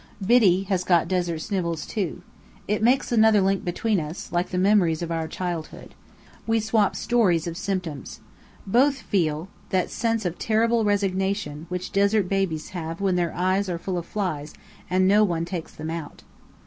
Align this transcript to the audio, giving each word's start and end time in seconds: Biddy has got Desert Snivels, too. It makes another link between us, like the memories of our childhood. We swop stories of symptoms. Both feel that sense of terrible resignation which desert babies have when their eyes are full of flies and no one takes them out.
Biddy 0.25 0.63
has 0.63 0.83
got 0.83 1.07
Desert 1.07 1.37
Snivels, 1.37 1.85
too. 1.85 2.23
It 2.67 2.81
makes 2.81 3.11
another 3.11 3.39
link 3.39 3.63
between 3.63 3.99
us, 3.99 4.31
like 4.31 4.49
the 4.49 4.57
memories 4.57 5.03
of 5.03 5.11
our 5.11 5.27
childhood. 5.27 5.93
We 6.47 6.59
swop 6.59 6.95
stories 6.95 7.45
of 7.45 7.55
symptoms. 7.55 8.19
Both 8.65 8.99
feel 9.03 9.47
that 9.69 9.91
sense 9.91 10.25
of 10.25 10.39
terrible 10.39 10.83
resignation 10.83 11.67
which 11.69 11.91
desert 11.91 12.27
babies 12.27 12.69
have 12.69 12.99
when 12.99 13.15
their 13.15 13.31
eyes 13.35 13.69
are 13.69 13.77
full 13.77 13.99
of 13.99 14.07
flies 14.07 14.55
and 14.89 15.07
no 15.07 15.23
one 15.23 15.45
takes 15.45 15.73
them 15.75 15.91
out. 15.91 16.23